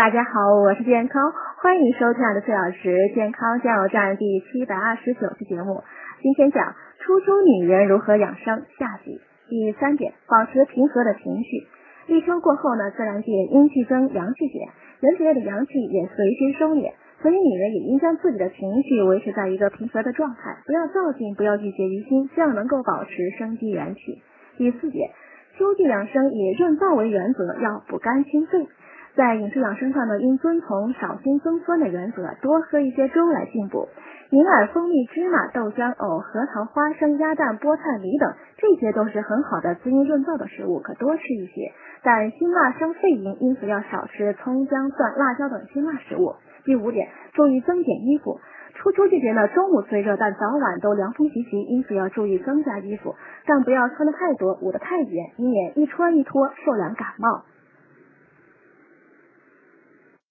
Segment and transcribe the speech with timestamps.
[0.00, 1.30] 大家好，我是健康，
[1.60, 5.84] 欢迎收看的崔老师健康加油站第七百二十九期节目。
[6.22, 9.20] 今天讲初秋女人如何养生下集。
[9.50, 11.66] 第三点，保持平和的情绪。
[12.06, 24.22] 立秋过后呢，自然界阴气增，阳气减，人体内的阳气也随之收敛，所以女人也应将自己的情绪维持在一个平和的状态，不要躁进，不要郁结于心，这样能够保持生机元气。
[24.56, 25.10] 第四点，
[25.58, 28.66] 秋季养生以润燥为原则，要补肝清肺。
[29.16, 33.88] 在饮食养生上呢，应遵从少辛增酸的原则，多喝一些粥来进补。
[34.30, 41.72] 银耳、蜂蜜、芝麻、豆浆、藕、核桃、花生、鸭蛋、菠菜、梨等，这些都是很好的滋阴润燥的食物，可多吃一些。
[42.04, 46.36] 但辛辣伤肺阴，因此要少吃葱、姜、蒜、辣椒等辛辣食物。
[46.64, 48.38] 第五点，注意增减衣服。
[48.76, 57.42] 初秋季节呢，中午虽热，但早晚都凉风习习，因此要注意增加衣服，但不要穿的太多，捂得太严，以免一穿一脱受凉感冒。